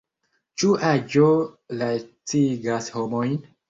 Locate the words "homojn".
2.99-3.43